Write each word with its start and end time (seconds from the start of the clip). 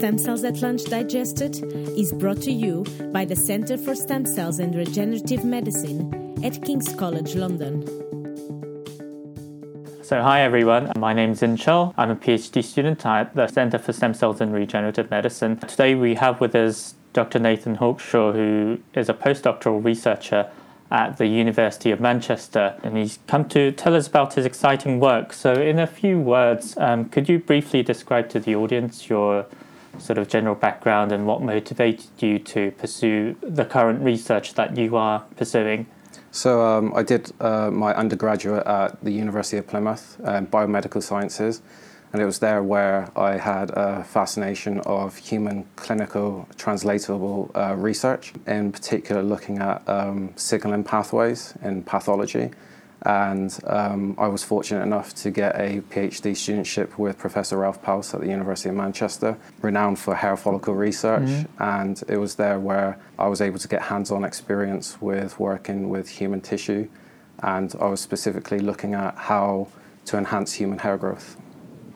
Stem 0.00 0.16
Cells 0.16 0.44
at 0.44 0.62
Lunch 0.62 0.84
Digested 0.84 1.62
is 1.94 2.10
brought 2.10 2.40
to 2.40 2.50
you 2.50 2.86
by 3.12 3.26
the 3.26 3.36
Centre 3.36 3.76
for 3.76 3.94
Stem 3.94 4.24
Cells 4.24 4.58
and 4.58 4.74
Regenerative 4.74 5.44
Medicine 5.44 6.42
at 6.42 6.64
King's 6.64 6.94
College 6.94 7.34
London. 7.34 7.82
So, 10.02 10.22
hi 10.22 10.40
everyone, 10.40 10.90
my 10.96 11.12
name 11.12 11.32
is. 11.32 11.42
I'm 11.42 11.52
a 11.58 12.16
PhD 12.16 12.64
student 12.64 13.04
at 13.04 13.34
the 13.34 13.46
Centre 13.48 13.78
for 13.78 13.92
Stem 13.92 14.14
Cells 14.14 14.40
and 14.40 14.54
Regenerative 14.54 15.10
Medicine. 15.10 15.58
Today 15.58 15.94
we 15.94 16.14
have 16.14 16.40
with 16.40 16.54
us 16.54 16.94
Dr. 17.12 17.38
Nathan 17.38 17.76
Hawkshaw, 17.76 18.32
who 18.32 18.78
is 18.94 19.10
a 19.10 19.14
postdoctoral 19.14 19.84
researcher 19.84 20.50
at 20.90 21.18
the 21.18 21.26
University 21.26 21.90
of 21.90 22.00
Manchester, 22.00 22.74
and 22.82 22.96
he's 22.96 23.18
come 23.26 23.46
to 23.50 23.70
tell 23.72 23.94
us 23.94 24.08
about 24.08 24.32
his 24.32 24.46
exciting 24.46 24.98
work. 24.98 25.34
So, 25.34 25.52
in 25.52 25.78
a 25.78 25.86
few 25.86 26.18
words, 26.18 26.74
um, 26.78 27.10
could 27.10 27.28
you 27.28 27.38
briefly 27.38 27.82
describe 27.82 28.30
to 28.30 28.40
the 28.40 28.54
audience 28.54 29.10
your 29.10 29.44
sort 29.98 30.18
of 30.18 30.28
general 30.28 30.54
background 30.54 31.12
and 31.12 31.26
what 31.26 31.42
motivated 31.42 32.06
you 32.18 32.38
to 32.38 32.70
pursue 32.72 33.36
the 33.42 33.64
current 33.64 34.02
research 34.02 34.54
that 34.54 34.76
you 34.76 34.96
are 34.96 35.20
pursuing? 35.36 35.86
So, 36.32 36.64
um, 36.64 36.92
I 36.94 37.02
did 37.02 37.32
uh, 37.40 37.70
my 37.70 37.92
undergraduate 37.94 38.66
at 38.66 39.02
the 39.02 39.10
University 39.10 39.56
of 39.56 39.66
Plymouth, 39.66 40.20
uh, 40.24 40.42
biomedical 40.42 41.02
sciences 41.02 41.60
and 42.12 42.20
it 42.20 42.24
was 42.24 42.40
there 42.40 42.62
where 42.62 43.08
I 43.16 43.36
had 43.36 43.70
a 43.70 44.02
fascination 44.02 44.80
of 44.80 45.16
human 45.16 45.66
clinical 45.76 46.48
translatable 46.56 47.50
uh, 47.54 47.76
research, 47.76 48.32
in 48.46 48.72
particular 48.72 49.22
looking 49.22 49.58
at 49.58 49.88
um, 49.88 50.32
signaling 50.36 50.82
pathways 50.82 51.54
in 51.62 51.84
pathology. 51.84 52.50
And 53.02 53.58
um, 53.66 54.14
I 54.18 54.28
was 54.28 54.44
fortunate 54.44 54.82
enough 54.82 55.14
to 55.16 55.30
get 55.30 55.56
a 55.56 55.80
PhD 55.90 56.32
studentship 56.32 56.98
with 56.98 57.18
Professor 57.18 57.56
Ralph 57.56 57.82
Paus 57.82 58.12
at 58.12 58.20
the 58.20 58.28
University 58.28 58.68
of 58.68 58.74
Manchester, 58.74 59.38
renowned 59.62 59.98
for 59.98 60.14
hair 60.14 60.36
follicle 60.36 60.74
research. 60.74 61.22
Mm-hmm. 61.22 61.62
And 61.62 62.02
it 62.08 62.18
was 62.18 62.34
there 62.34 62.58
where 62.60 62.98
I 63.18 63.26
was 63.28 63.40
able 63.40 63.58
to 63.58 63.68
get 63.68 63.82
hands 63.82 64.10
on 64.10 64.24
experience 64.24 65.00
with 65.00 65.40
working 65.40 65.88
with 65.88 66.08
human 66.08 66.40
tissue. 66.42 66.88
And 67.42 67.74
I 67.80 67.86
was 67.86 68.00
specifically 68.00 68.58
looking 68.58 68.92
at 68.94 69.16
how 69.16 69.68
to 70.06 70.18
enhance 70.18 70.52
human 70.52 70.78
hair 70.78 70.98
growth. 70.98 71.36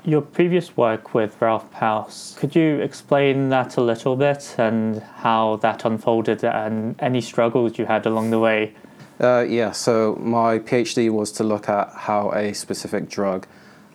Your 0.07 0.20
previous 0.20 0.77
work 0.77 1.14
with 1.14 1.41
Ralph 1.41 1.70
Paus, 1.70 2.36
could 2.39 2.55
you 2.55 2.81
explain 2.81 3.48
that 3.48 3.79
a 3.79 3.81
little 3.81 4.17
bit 4.17 4.55
and 4.59 5.03
how 5.17 5.57
that 5.57 5.86
unfolded 5.86 6.45
and 6.45 6.95
any 6.98 7.23
struggles 7.23 7.79
you 7.79 7.86
had 7.86 8.05
along 8.05 8.29
the 8.31 8.39
way? 8.39 8.75
Uh, 9.20 9.47
yeah, 9.48 9.70
so 9.70 10.17
my 10.20 10.59
PhD 10.59 11.11
was 11.11 11.31
to 11.33 11.45
look 11.45 11.69
at 11.69 11.91
how 11.95 12.33
a 12.33 12.53
specific 12.53 13.09
drug 13.09 13.47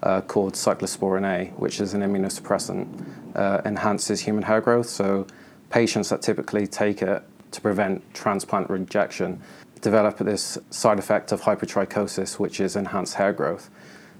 uh, 0.01 0.21
called 0.21 0.53
cyclosporin 0.53 1.25
A, 1.25 1.51
which 1.57 1.81
is 1.81 1.93
an 1.93 2.01
immunosuppressant, 2.01 2.87
uh, 3.35 3.61
enhances 3.65 4.21
human 4.21 4.43
hair 4.43 4.61
growth. 4.61 4.87
So 4.87 5.27
patients 5.69 6.09
that 6.09 6.21
typically 6.21 6.67
take 6.67 7.01
it 7.01 7.23
to 7.51 7.61
prevent 7.61 8.13
transplant 8.13 8.69
rejection 8.69 9.41
develop 9.81 10.17
this 10.17 10.57
side 10.69 10.99
effect 10.99 11.31
of 11.31 11.41
hypertrichosis, 11.41 12.39
which 12.39 12.59
is 12.59 12.75
enhanced 12.75 13.15
hair 13.15 13.33
growth. 13.33 13.69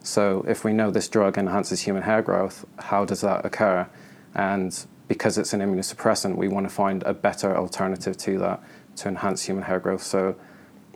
So, 0.02 0.45
if 0.47 0.64
we 0.64 0.72
know 0.72 0.92
this 0.92 1.09
drug 1.09 1.38
enhances 1.38 1.81
human 1.81 2.03
hair 2.03 2.22
growth, 2.22 2.66
how 2.77 3.03
does 3.03 3.22
that 3.22 3.45
occur? 3.45 3.88
And 4.33 4.86
because 5.08 5.38
it's 5.38 5.53
an 5.53 5.59
immunosuppressant, 5.59 6.38
we 6.38 6.47
want 6.47 6.66
to 6.67 6.73
find 6.73 7.03
a 7.03 7.14
better 7.14 7.58
alternative 7.58 8.16
to 8.17 8.38
that 8.39 8.64
to 8.97 9.09
enhance 9.09 9.44
human 9.44 9.64
hair 9.66 9.80
growth. 9.80 10.03
So, 10.03 10.36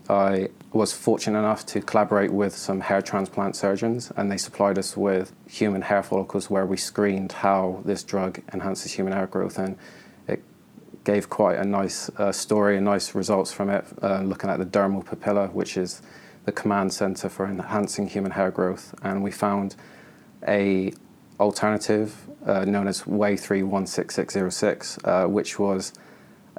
I 0.10 0.50
was 0.74 0.92
fortunate 0.92 1.40
enough 1.40 1.66
to 1.68 1.82
collaborate 1.82 2.32
with 2.32 2.56
some 2.56 2.82
hair 2.82 3.02
transplant 3.02 3.56
surgeons, 3.56 4.12
and 4.18 4.32
they 4.32 4.38
supplied 4.38 4.78
us 4.78 4.98
with 4.98 5.34
human 5.48 5.82
hair 5.82 6.04
follicles 6.04 6.50
where 6.50 6.66
we 6.66 6.78
screened 6.78 7.32
how 7.32 7.82
this 7.86 8.04
drug 8.04 8.42
enhances 8.54 8.92
human 8.92 9.14
hair 9.14 9.28
growth. 9.28 9.58
And 9.58 9.78
it 10.28 10.44
gave 11.06 11.30
quite 11.30 11.58
a 11.58 11.64
nice 11.64 12.10
uh, 12.18 12.32
story 12.32 12.78
and 12.78 12.86
nice 12.86 13.16
results 13.16 13.54
from 13.54 13.70
it, 13.70 13.86
uh, 14.02 14.22
looking 14.22 14.50
at 14.50 14.60
the 14.60 14.66
dermal 14.66 15.06
papilla, 15.06 15.52
which 15.54 15.78
is 15.78 16.02
the 16.46 16.52
command 16.52 16.92
center 16.92 17.30
for 17.30 17.46
enhancing 17.46 18.08
human 18.08 18.32
hair 18.32 18.52
growth, 18.52 18.94
and 19.04 19.24
we 19.24 19.32
found 19.32 19.76
a 20.48 20.92
alternative 21.40 22.28
uh, 22.46 22.66
known 22.66 22.88
as 22.88 23.08
WAY-316606, 23.08 25.08
uh, 25.08 25.28
which 25.28 25.58
was 25.58 25.94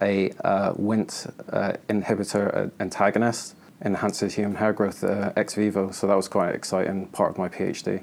a 0.02 0.30
uh, 0.44 0.72
Wnt 0.74 1.32
uh, 1.52 1.72
inhibitor 1.88 2.56
uh, 2.56 2.70
antagonist, 2.80 3.56
enhances 3.82 4.34
human 4.34 4.56
hair 4.56 4.72
growth 4.72 5.04
uh, 5.04 5.32
ex 5.36 5.54
vivo. 5.54 5.90
So 5.90 6.06
that 6.06 6.14
was 6.14 6.28
quite 6.28 6.50
an 6.50 6.56
exciting 6.56 7.06
part 7.08 7.32
of 7.32 7.38
my 7.38 7.48
PhD. 7.48 8.02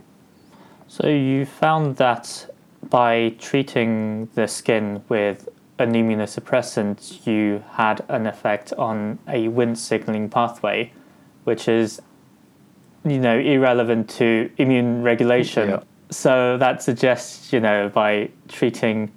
So 0.88 1.08
you 1.08 1.46
found 1.46 1.98
that 1.98 2.54
by 2.90 3.36
treating 3.40 4.30
the 4.36 4.48
skin 4.48 5.04
with 5.08 5.48
an 5.80 5.94
immunosuppressant, 5.94 7.26
you 7.26 7.64
had 7.72 8.04
an 8.10 8.28
effect 8.28 8.74
on 8.74 9.20
a 9.28 9.48
Wnt 9.48 9.78
signaling 9.78 10.30
pathway 10.30 10.92
which 11.44 11.68
is 11.68 12.02
you 13.04 13.20
know 13.20 13.38
irrelevant 13.38 14.10
to 14.10 14.50
immune 14.58 15.04
regulation. 15.04 15.70
Yeah. 15.70 15.84
So 16.10 16.58
that 16.58 16.84
suggests 16.84 17.52
you 17.54 17.60
know 17.60 17.90
by 17.90 18.30
treating 18.48 19.12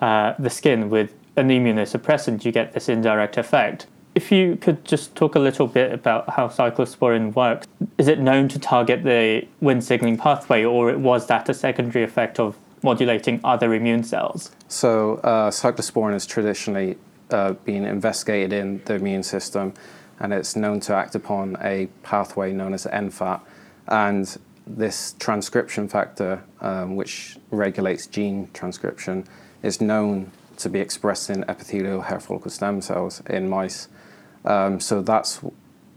uh, 0.00 0.34
the 0.38 0.50
skin 0.50 0.90
with 0.90 1.14
an 1.40 1.48
immunosuppressant, 1.48 2.44
you 2.44 2.52
get 2.52 2.72
this 2.72 2.88
indirect 2.88 3.36
effect. 3.36 3.86
If 4.14 4.32
you 4.32 4.56
could 4.56 4.84
just 4.84 5.14
talk 5.14 5.34
a 5.34 5.38
little 5.38 5.66
bit 5.66 5.92
about 5.92 6.30
how 6.30 6.48
cyclosporin 6.48 7.34
works, 7.34 7.66
is 7.96 8.08
it 8.08 8.18
known 8.18 8.48
to 8.48 8.58
target 8.58 9.04
the 9.04 9.46
Wnt 9.62 9.82
signaling 9.82 10.18
pathway, 10.18 10.64
or 10.64 10.96
was 10.98 11.26
that 11.28 11.48
a 11.48 11.54
secondary 11.54 12.04
effect 12.04 12.40
of 12.40 12.56
modulating 12.82 13.40
other 13.44 13.72
immune 13.74 14.02
cells? 14.02 14.50
So, 14.68 15.16
uh, 15.16 15.50
cyclosporin 15.50 16.12
has 16.12 16.26
traditionally 16.26 16.98
uh, 17.30 17.52
been 17.52 17.84
investigated 17.84 18.52
in 18.52 18.82
the 18.84 18.94
immune 18.94 19.22
system 19.22 19.74
and 20.20 20.34
it's 20.34 20.54
known 20.54 20.80
to 20.80 20.94
act 20.94 21.14
upon 21.14 21.56
a 21.62 21.88
pathway 22.02 22.52
known 22.52 22.74
as 22.74 22.84
NFAT. 22.84 23.40
And 23.88 24.36
this 24.66 25.14
transcription 25.18 25.88
factor, 25.88 26.44
um, 26.60 26.94
which 26.94 27.38
regulates 27.50 28.06
gene 28.06 28.50
transcription, 28.52 29.26
is 29.62 29.80
known 29.80 30.30
to 30.60 30.68
be 30.68 30.80
expressed 30.80 31.30
in 31.30 31.44
epithelial 31.48 32.02
hair 32.02 32.20
follicle 32.20 32.50
stem 32.50 32.80
cells 32.80 33.22
in 33.28 33.48
mice. 33.48 33.88
Um, 34.44 34.80
so 34.80 35.02
that's 35.02 35.40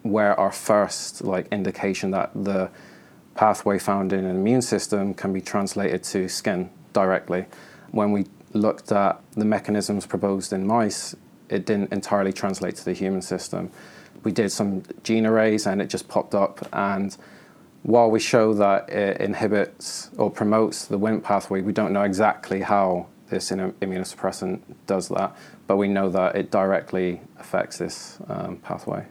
where 0.01 0.37
our 0.39 0.51
first 0.51 1.23
like 1.23 1.47
indication 1.51 2.11
that 2.11 2.31
the 2.35 2.69
pathway 3.35 3.79
found 3.79 4.13
in 4.13 4.25
an 4.25 4.35
immune 4.35 4.61
system 4.61 5.13
can 5.13 5.31
be 5.31 5.41
translated 5.41 6.03
to 6.03 6.27
skin 6.27 6.69
directly. 6.91 7.45
When 7.91 8.11
we 8.11 8.25
looked 8.53 8.91
at 8.91 9.21
the 9.31 9.45
mechanisms 9.45 10.05
proposed 10.05 10.53
in 10.53 10.67
mice, 10.67 11.15
it 11.49 11.65
didn't 11.65 11.91
entirely 11.93 12.33
translate 12.33 12.75
to 12.77 12.85
the 12.85 12.93
human 12.93 13.21
system 13.21 13.71
we 14.23 14.31
did 14.31 14.51
some 14.51 14.83
gene 15.03 15.25
arrays 15.25 15.67
and 15.67 15.81
it 15.81 15.89
just 15.89 16.07
popped 16.07 16.35
up. 16.35 16.67
And 16.73 17.15
while 17.83 18.09
we 18.09 18.19
show 18.19 18.53
that 18.53 18.89
it 18.89 19.19
inhibits 19.19 20.09
or 20.17 20.31
promotes 20.31 20.85
the 20.85 20.97
Wnt 20.97 21.23
pathway, 21.23 21.61
we 21.61 21.73
don't 21.73 21.91
know 21.91 22.03
exactly 22.03 22.61
how 22.61 23.07
this 23.33 23.51
immunosuppressant 23.51 24.61
does 24.87 25.09
that, 25.09 25.35
but 25.67 25.77
we 25.77 25.87
know 25.87 26.09
that 26.09 26.35
it 26.35 26.51
directly 26.51 27.21
affects 27.39 27.77
this 27.77 28.19
um, 28.27 28.57
pathway. 28.57 29.05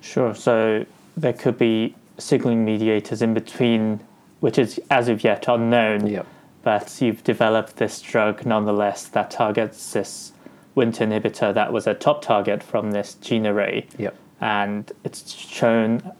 Sure. 0.00 0.34
So 0.34 0.84
there 1.16 1.32
could 1.32 1.58
be 1.58 1.94
signaling 2.18 2.64
mediators 2.64 3.22
in 3.22 3.34
between, 3.34 4.00
which 4.40 4.58
is 4.58 4.80
as 4.90 5.08
of 5.08 5.24
yet 5.24 5.48
unknown. 5.48 6.06
Yep. 6.06 6.26
But 6.62 7.00
you've 7.00 7.22
developed 7.24 7.76
this 7.76 8.00
drug 8.00 8.46
nonetheless 8.46 9.08
that 9.08 9.30
targets 9.30 9.92
this 9.92 10.32
Wnt 10.76 10.98
inhibitor 10.98 11.54
that 11.54 11.72
was 11.72 11.86
a 11.86 11.94
top 11.94 12.22
target 12.22 12.62
from 12.62 12.90
this 12.90 13.14
gene 13.14 13.46
array. 13.46 13.86
Yep 13.98 14.16
and 14.44 14.92
it's 15.04 15.34
shown 15.34 16.12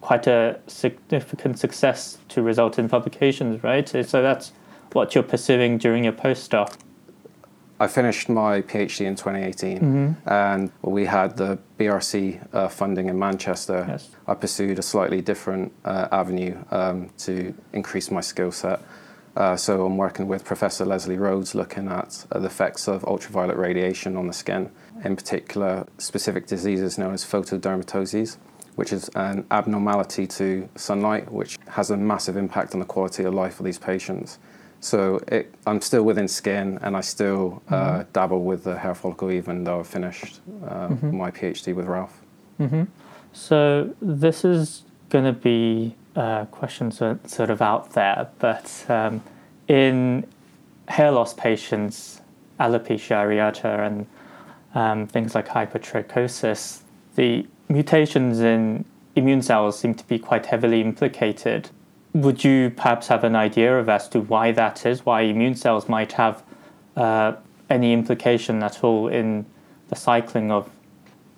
quite 0.00 0.28
a 0.28 0.60
significant 0.68 1.58
success 1.58 2.18
to 2.28 2.40
result 2.40 2.78
in 2.78 2.88
publications, 2.88 3.62
right? 3.64 3.88
So 3.88 4.22
that's 4.22 4.52
what 4.92 5.14
you're 5.14 5.24
pursuing 5.24 5.78
during 5.78 6.04
your 6.04 6.12
postdoc. 6.12 6.76
I 7.78 7.88
finished 7.88 8.30
my 8.30 8.62
PhD 8.62 9.04
in 9.04 9.16
2018, 9.16 9.78
mm-hmm. 9.78 10.28
and 10.28 10.72
we 10.80 11.04
had 11.04 11.36
the 11.36 11.58
BRC 11.78 12.54
uh, 12.54 12.68
funding 12.68 13.08
in 13.08 13.18
Manchester. 13.18 13.84
Yes. 13.86 14.08
I 14.26 14.34
pursued 14.34 14.78
a 14.78 14.82
slightly 14.82 15.20
different 15.20 15.72
uh, 15.84 16.08
avenue 16.10 16.56
um, 16.70 17.10
to 17.18 17.54
increase 17.74 18.10
my 18.10 18.22
skill 18.22 18.50
set. 18.50 18.80
Uh, 19.36 19.54
so 19.54 19.84
I'm 19.84 19.98
working 19.98 20.26
with 20.26 20.46
Professor 20.46 20.86
Lesley 20.86 21.18
Rhodes 21.18 21.54
looking 21.54 21.88
at 21.88 22.24
uh, 22.32 22.38
the 22.38 22.46
effects 22.46 22.88
of 22.88 23.04
ultraviolet 23.04 23.58
radiation 23.58 24.16
on 24.16 24.26
the 24.26 24.32
skin, 24.32 24.70
in 25.04 25.14
particular 25.14 25.86
specific 25.98 26.46
diseases 26.46 26.96
known 26.96 27.12
as 27.12 27.22
photodermatoses, 27.22 28.38
which 28.76 28.94
is 28.94 29.10
an 29.14 29.46
abnormality 29.50 30.26
to 30.26 30.66
sunlight, 30.76 31.30
which 31.30 31.58
has 31.68 31.90
a 31.90 31.96
massive 31.98 32.38
impact 32.38 32.72
on 32.72 32.80
the 32.80 32.86
quality 32.86 33.24
of 33.24 33.34
life 33.34 33.60
of 33.60 33.66
these 33.66 33.78
patients. 33.78 34.38
So 34.86 35.20
it, 35.26 35.52
I'm 35.66 35.80
still 35.80 36.04
within 36.04 36.28
skin, 36.28 36.78
and 36.80 36.96
I 36.96 37.00
still 37.00 37.60
uh, 37.68 37.74
mm-hmm. 37.74 38.12
dabble 38.12 38.44
with 38.44 38.62
the 38.62 38.78
hair 38.78 38.94
follicle, 38.94 39.32
even 39.32 39.64
though 39.64 39.80
I've 39.80 39.88
finished 39.88 40.40
uh, 40.64 40.88
mm-hmm. 40.88 41.16
my 41.16 41.32
PhD 41.32 41.74
with 41.74 41.86
Ralph. 41.86 42.22
Mm-hmm. 42.60 42.84
So 43.32 43.92
this 44.00 44.44
is 44.44 44.84
going 45.08 45.24
to 45.24 45.32
be 45.32 45.96
uh, 46.14 46.44
questions 46.46 46.98
sort 46.98 47.50
of 47.50 47.60
out 47.60 47.90
there, 47.94 48.28
but 48.38 48.84
um, 48.88 49.24
in 49.66 50.24
hair 50.86 51.10
loss 51.10 51.34
patients, 51.34 52.20
alopecia 52.60 53.16
areata, 53.24 53.86
and 53.88 54.06
um, 54.76 55.08
things 55.08 55.34
like 55.34 55.48
hypertrichosis, 55.48 56.82
the 57.16 57.44
mutations 57.68 58.38
in 58.38 58.84
immune 59.16 59.42
cells 59.42 59.76
seem 59.76 59.94
to 59.94 60.06
be 60.06 60.16
quite 60.16 60.46
heavily 60.46 60.80
implicated. 60.80 61.70
Would 62.16 62.42
you 62.42 62.70
perhaps 62.70 63.08
have 63.08 63.24
an 63.24 63.36
idea 63.36 63.78
of 63.78 63.90
as 63.90 64.08
to 64.08 64.22
why 64.22 64.50
that 64.52 64.86
is, 64.86 65.04
why 65.04 65.20
immune 65.20 65.54
cells 65.54 65.86
might 65.86 66.12
have 66.12 66.42
uh, 66.96 67.34
any 67.68 67.92
implication 67.92 68.62
at 68.62 68.82
all 68.82 69.08
in 69.08 69.44
the 69.88 69.96
cycling 69.96 70.50
of 70.50 70.70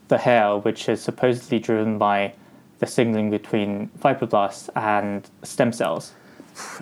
the 0.06 0.18
hair, 0.18 0.56
which 0.56 0.88
is 0.88 1.00
supposedly 1.00 1.58
driven 1.58 1.98
by 1.98 2.32
the 2.78 2.86
signaling 2.86 3.28
between 3.28 3.90
fibroblasts 3.98 4.68
and 4.76 5.28
stem 5.42 5.72
cells? 5.72 6.12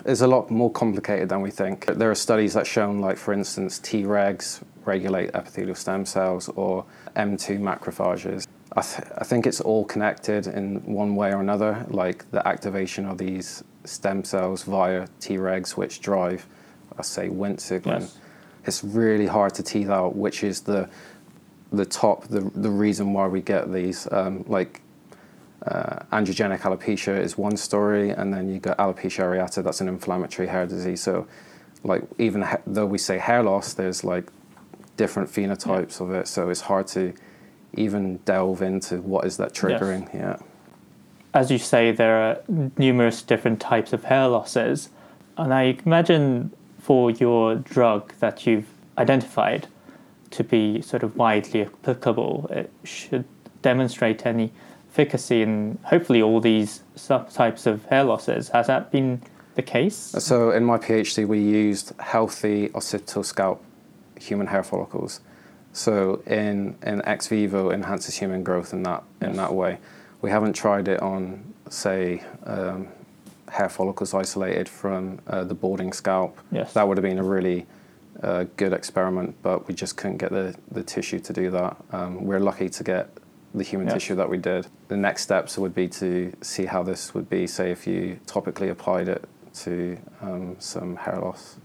It's 0.05 0.21
a 0.21 0.27
lot 0.27 0.51
more 0.51 0.71
complicated 0.71 1.29
than 1.29 1.41
we 1.41 1.49
think. 1.49 1.87
There 1.87 2.11
are 2.11 2.15
studies 2.15 2.53
that 2.53 2.67
shown, 2.67 2.99
like 2.99 3.17
for 3.17 3.33
instance, 3.33 3.79
Tregs 3.79 4.61
regulate 4.85 5.31
epithelial 5.33 5.73
stem 5.73 6.05
cells 6.05 6.49
or 6.49 6.85
M2 7.15 7.59
macrophages. 7.59 8.45
I, 8.73 8.81
th- 8.81 9.09
I 9.17 9.23
think 9.23 9.47
it's 9.47 9.59
all 9.59 9.85
connected 9.85 10.45
in 10.45 10.83
one 10.85 11.15
way 11.15 11.33
or 11.33 11.41
another, 11.41 11.83
like 11.89 12.29
the 12.29 12.47
activation 12.47 13.07
of 13.07 13.17
these 13.17 13.63
stem 13.87 14.23
cells 14.23 14.63
via 14.63 15.07
Tregs, 15.19 15.71
which 15.71 16.01
drive, 16.01 16.45
I 16.97 17.01
say, 17.01 17.29
Wnt 17.29 17.59
signaling. 17.59 18.01
Yes. 18.01 18.17
It's 18.65 18.83
really 18.83 19.27
hard 19.27 19.53
to 19.55 19.63
tease 19.63 19.89
out 19.89 20.15
which 20.15 20.43
is 20.43 20.61
the 20.61 20.89
the 21.71 21.85
top, 21.85 22.23
the 22.25 22.41
the 22.55 22.69
reason 22.69 23.13
why 23.13 23.27
we 23.27 23.41
get 23.41 23.71
these. 23.71 24.07
Um, 24.11 24.43
like 24.47 24.81
uh, 25.65 25.99
androgenic 26.11 26.59
alopecia 26.59 27.17
is 27.19 27.37
one 27.37 27.57
story, 27.57 28.11
and 28.11 28.33
then 28.33 28.49
you 28.49 28.59
got 28.59 28.77
alopecia 28.77 29.23
areata, 29.23 29.63
that's 29.63 29.81
an 29.81 29.87
inflammatory 29.87 30.47
hair 30.47 30.65
disease. 30.65 31.01
So, 31.01 31.27
like 31.83 32.03
even 32.17 32.41
ha- 32.43 32.61
though 32.65 32.85
we 32.85 32.97
say 32.97 33.17
hair 33.17 33.43
loss, 33.43 33.73
there's 33.73 34.03
like 34.03 34.29
different 34.97 35.29
phenotypes 35.29 35.99
yeah. 35.99 36.05
of 36.05 36.13
it. 36.13 36.27
So 36.27 36.49
it's 36.49 36.61
hard 36.61 36.87
to 36.87 37.13
even 37.73 38.17
delve 38.25 38.61
into 38.61 39.01
what 39.01 39.25
is 39.25 39.37
that 39.37 39.53
triggering. 39.53 40.11
Yes. 40.13 40.13
Yeah. 40.13 40.37
As 41.37 41.51
you 41.51 41.59
say, 41.59 41.91
there 41.91 42.17
are 42.17 42.41
numerous 42.79 43.21
different 43.21 43.61
types 43.61 43.93
of 43.93 44.05
hair 44.05 44.27
losses, 44.27 44.89
and 45.37 45.53
I 45.53 45.77
imagine 45.85 46.51
for 46.79 47.11
your 47.11 47.53
drug 47.53 48.11
that 48.15 48.47
you've 48.47 48.67
identified 48.97 49.67
to 50.31 50.43
be 50.43 50.81
sort 50.81 51.03
of 51.03 51.15
widely 51.15 51.61
applicable, 51.61 52.47
it 52.49 52.71
should 52.83 53.25
demonstrate 53.61 54.25
any 54.25 54.51
efficacy 54.89 55.43
in 55.43 55.77
hopefully 55.83 56.23
all 56.23 56.41
these 56.41 56.81
subtypes 56.95 57.67
of 57.67 57.85
hair 57.85 58.03
losses. 58.03 58.49
Has 58.49 58.65
that 58.65 58.91
been 58.91 59.21
the 59.53 59.61
case? 59.61 59.95
So 59.95 60.49
in 60.49 60.63
my 60.65 60.79
PhD, 60.79 61.27
we 61.27 61.39
used 61.39 61.93
healthy 61.99 62.71
occipital 62.73 63.21
scalp 63.21 63.63
human 64.19 64.47
hair 64.47 64.63
follicles. 64.63 65.21
So 65.71 66.23
in, 66.25 66.77
in 66.81 67.05
ex 67.05 67.27
vivo 67.27 67.69
enhances 67.69 68.15
human 68.15 68.41
growth 68.41 68.73
in 68.73 68.81
that 68.83 69.03
in 69.21 69.27
yes. 69.27 69.37
that 69.37 69.53
way. 69.53 69.77
We 70.21 70.29
haven't 70.29 70.53
tried 70.53 70.87
it 70.87 71.01
on, 71.01 71.53
say, 71.69 72.23
um, 72.45 72.87
hair 73.49 73.69
follicles 73.69 74.13
isolated 74.13 74.67
from 74.67 75.19
uh, 75.27 75.43
the 75.43 75.53
balding 75.53 75.93
scalp. 75.93 76.37
Yes. 76.51 76.73
That 76.73 76.87
would 76.87 76.97
have 76.97 77.03
been 77.03 77.19
a 77.19 77.23
really 77.23 77.65
uh, 78.21 78.45
good 78.55 78.73
experiment, 78.73 79.35
but 79.41 79.67
we 79.67 79.73
just 79.73 79.95
couldn't 79.97 80.17
get 80.17 80.31
the, 80.31 80.55
the 80.71 80.83
tissue 80.83 81.19
to 81.19 81.33
do 81.33 81.51
that. 81.51 81.77
Um, 81.91 82.25
we're 82.25 82.39
lucky 82.39 82.69
to 82.69 82.83
get 82.83 83.09
the 83.53 83.63
human 83.63 83.87
tissue 83.87 84.15
that 84.15 84.29
we 84.29 84.37
did. 84.37 84.67
The 84.87 84.97
next 84.97 85.23
steps 85.23 85.57
would 85.57 85.73
be 85.73 85.87
to 85.89 86.33
see 86.41 86.65
how 86.65 86.83
this 86.83 87.13
would 87.13 87.29
be, 87.29 87.47
say, 87.47 87.71
if 87.71 87.87
you 87.87 88.19
topically 88.25 88.69
applied 88.69 89.07
it 89.07 89.27
to 89.55 89.97
um, 90.21 90.55
some 90.59 90.95
hair 90.95 91.19
loss. 91.19 91.57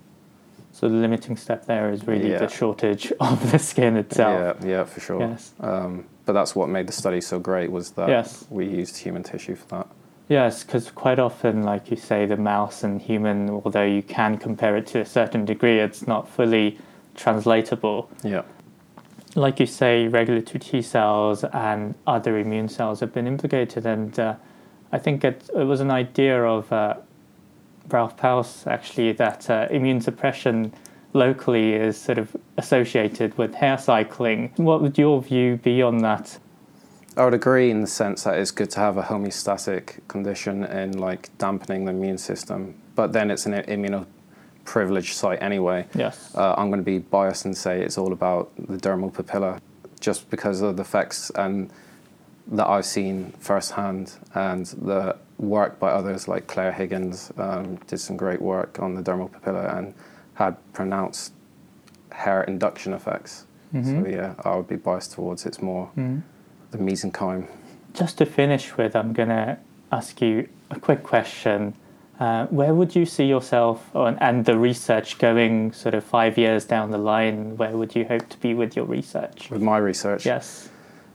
So 0.73 0.89
the 0.89 0.97
limiting 0.97 1.37
step 1.37 1.67
there 1.67 1.91
is 1.91 2.07
really 2.07 2.31
yeah. 2.31 2.39
the 2.39 2.49
shortage 2.49 3.13
of 3.21 3.53
the 3.53 3.59
skin 3.59 3.97
itself. 3.97 4.57
Yeah, 4.63 4.69
yeah, 4.69 4.85
for 4.85 5.01
sure. 5.01 5.21
Yes. 5.21 5.53
Um, 5.61 6.07
but 6.25 6.33
that's 6.33 6.55
what 6.55 6.69
made 6.69 6.87
the 6.87 6.93
study 6.93 7.21
so 7.21 7.39
great 7.39 7.71
was 7.71 7.91
that 7.93 8.09
yes. 8.09 8.45
we 8.51 8.67
used 8.67 8.97
human 8.97 9.23
tissue 9.23 9.55
for 9.55 9.67
that. 9.69 9.89
Yes, 10.29 10.65
because 10.65 10.91
quite 10.91 11.19
often, 11.19 11.63
like 11.63 11.91
you 11.91 11.97
say, 11.97 12.27
the 12.27 12.37
mouse 12.37 12.85
and 12.85 13.03
human, 13.03 13.51
although 13.51 13.85
you 13.85 14.03
can 14.03 14.39
compare 14.39 14.77
it 14.77 14.87
to 14.89 15.01
a 15.01 15.05
certain 15.05 15.45
degree, 15.45 15.79
it's 15.81 16.07
not 16.07 16.29
fully 16.29 16.79
translatable. 17.15 18.11
Yeah 18.23 18.43
like 19.35 19.61
you 19.61 19.67
say, 19.67 20.09
regulatory 20.09 20.61
T 20.61 20.83
cells 20.83 21.45
and 21.45 21.95
other 22.07 22.39
immune 22.39 22.69
cells 22.69 23.01
have 23.01 23.13
been 23.13 23.27
implicated, 23.27 23.87
and 23.87 24.19
uh, 24.19 24.35
I 24.93 24.99
think 24.99 25.25
it, 25.25 25.49
it, 25.55 25.65
was 25.65 25.81
an 25.81 25.91
idea 25.91 26.43
of 26.45 26.71
uh, 26.73 26.97
Ralph 27.89 28.17
Paus 28.17 28.67
actually 28.67 29.13
that 29.13 29.49
uh, 29.49 29.69
immune 29.71 30.01
suppression 30.01 30.73
locally 31.13 31.75
is 31.75 31.97
sort 31.97 32.19
of 32.19 32.35
associated 32.57 33.37
with 33.37 33.55
hair 33.55 33.79
cycling. 33.79 34.53
What 34.57 34.81
would 34.81 34.99
your 34.99 35.23
view 35.23 35.57
be 35.57 35.83
on 35.83 35.99
that? 35.99 36.39
I 37.17 37.25
would 37.25 37.35
agree 37.35 37.71
in 37.71 37.83
the 37.83 37.87
sense 37.87 38.25
that 38.25 38.39
it's 38.39 38.51
good 38.51 38.71
to 38.71 38.81
have 38.81 38.97
a 38.97 39.03
homeostatic 39.03 40.07
condition 40.09 40.65
in 40.65 40.97
like 40.99 41.37
dampening 41.37 41.85
the 41.85 41.91
immune 41.91 42.17
system, 42.17 42.75
but 42.95 43.13
then 43.13 43.31
it's 43.31 43.45
an 43.45 43.53
immuno 43.53 44.07
privileged 44.65 45.15
site 45.15 45.43
anyway. 45.43 45.87
Yes. 45.95 46.35
Uh, 46.35 46.55
I'm 46.57 46.69
going 46.71 46.81
to 46.81 46.85
be 46.85 46.99
biased 46.99 47.45
and 47.45 47.57
say 47.57 47.83
it's 47.83 47.99
all 47.99 48.13
about 48.13 48.51
the 48.57 48.79
dermal 48.79 49.13
papilla, 49.13 49.61
just 50.01 50.31
because 50.31 50.63
of 50.63 50.77
the 50.77 50.83
effects 50.83 51.31
and 51.35 51.71
that 52.49 52.67
I've 52.67 52.87
seen 52.87 53.33
firsthand, 53.39 54.15
and 54.35 54.67
the 54.67 55.17
work 55.39 55.79
by 55.79 55.91
others 55.91 56.29
like 56.29 56.47
Claire 56.47 56.73
Higgins 56.73 57.33
um, 57.37 57.77
did 57.87 57.99
some 57.99 58.17
great 58.17 58.41
work 58.41 58.79
on 58.81 58.95
the 58.95 59.03
dermal 59.03 59.31
papilla 59.31 59.77
and 59.77 59.95
had 60.45 60.73
pronounced 60.73 61.33
hair 62.11 62.43
induction 62.45 62.93
effects. 62.93 63.47
Mm-hmm. 63.75 64.03
So 64.03 64.09
yeah, 64.09 64.35
I 64.45 64.57
would 64.57 64.69
be 64.69 64.77
biased 64.77 65.13
towards 65.13 65.47
it's 65.47 65.63
more 65.63 65.87
mm-hmm. 65.97 66.21
the 66.71 66.79
mesenchyme. 66.79 67.49
Just 67.95 68.19
to 68.19 68.27
finish 68.27 68.77
with, 68.77 68.97
I'm 68.97 69.13
going 69.13 69.29
to 69.29 69.59
ask 69.91 70.21
you 70.21 70.49
a 70.71 70.81
quick 70.81 71.03
question 71.03 71.75
uh, 72.21 72.47
where 72.47 72.73
would 72.73 72.95
you 72.95 73.05
see 73.05 73.25
yourself 73.25 73.95
on, 73.97 74.17
and 74.21 74.45
the 74.45 74.57
research 74.57 75.19
going 75.19 75.73
sort 75.73 75.95
of 75.95 76.05
five 76.05 76.39
years 76.39 76.65
down 76.65 76.91
the 76.91 76.99
line? 76.99 77.57
Where 77.57 77.77
would 77.77 77.97
you 77.97 78.05
hope 78.05 78.29
to 78.29 78.39
be 78.39 78.55
with 78.55 78.77
your 78.77 78.85
research? 78.85 79.51
With 79.51 79.63
my 79.63 79.79
research? 79.79 80.25
Yes. 80.25 80.69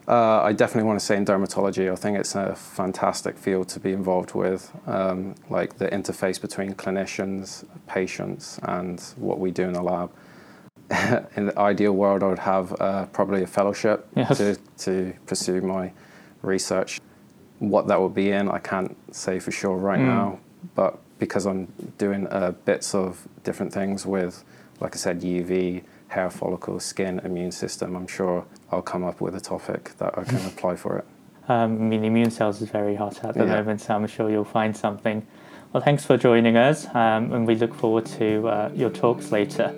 Uh, 0.07 0.41
I 0.41 0.53
definitely 0.53 0.87
want 0.87 0.99
to 0.99 1.05
say 1.05 1.17
in 1.17 1.25
dermatology. 1.25 1.91
I 1.91 1.95
think 1.95 2.17
it's 2.17 2.33
a 2.35 2.55
fantastic 2.55 3.37
field 3.37 3.67
to 3.69 3.79
be 3.79 3.91
involved 3.91 4.33
with, 4.33 4.71
um, 4.87 5.35
like 5.49 5.77
the 5.77 5.89
interface 5.89 6.39
between 6.39 6.75
clinicians, 6.75 7.65
patients, 7.87 8.57
and 8.63 9.01
what 9.17 9.39
we 9.39 9.51
do 9.51 9.63
in 9.63 9.73
the 9.73 9.81
lab. 9.81 10.09
in 11.35 11.47
the 11.47 11.59
ideal 11.59 11.91
world, 11.91 12.23
I 12.23 12.27
would 12.27 12.39
have 12.39 12.79
uh, 12.79 13.05
probably 13.07 13.43
a 13.43 13.47
fellowship 13.47 14.07
yes. 14.15 14.37
to, 14.37 14.57
to 14.77 15.13
pursue 15.25 15.59
my 15.59 15.91
research. 16.41 17.01
What 17.59 17.87
that 17.87 17.99
would 17.99 18.13
be 18.13 18.31
in, 18.31 18.47
I 18.49 18.59
can't 18.59 18.95
say 19.13 19.39
for 19.39 19.51
sure 19.51 19.75
right 19.75 19.99
mm. 19.99 20.05
now, 20.05 20.39
but 20.73 20.99
because 21.19 21.45
I'm 21.45 21.65
doing 21.97 22.27
uh, 22.27 22.51
bits 22.63 22.95
of 22.95 23.27
different 23.43 23.73
things 23.73 24.05
with, 24.05 24.45
like 24.79 24.95
I 24.95 24.97
said, 24.97 25.19
UV, 25.21 25.83
hair 26.09 26.29
follicles, 26.29 26.83
skin, 26.83 27.19
immune 27.23 27.51
system, 27.51 27.95
I'm 27.95 28.07
sure 28.07 28.45
I'll 28.71 28.81
come 28.81 29.03
up 29.03 29.21
with 29.21 29.35
a 29.35 29.41
topic 29.41 29.91
that 29.97 30.17
I 30.17 30.23
can 30.23 30.45
apply 30.45 30.75
for 30.75 30.97
it. 30.97 31.05
Um, 31.49 31.75
I 31.75 31.85
mean, 31.85 32.03
immune 32.03 32.29
cells 32.29 32.61
is 32.61 32.69
very 32.69 32.93
hot 32.93 33.23
at 33.23 33.33
the 33.35 33.45
yeah. 33.45 33.55
moment, 33.55 33.79
so 33.79 33.95
I'm 33.95 34.05
sure 34.05 34.29
you'll 34.29 34.43
find 34.43 34.75
something. 34.75 35.25
Well, 35.71 35.81
thanks 35.81 36.03
for 36.03 36.17
joining 36.17 36.57
us, 36.57 36.87
um, 36.87 37.31
and 37.31 37.47
we 37.47 37.55
look 37.55 37.73
forward 37.73 38.05
to 38.17 38.49
uh, 38.49 38.71
your 38.75 38.89
talks 38.89 39.31
later. 39.31 39.73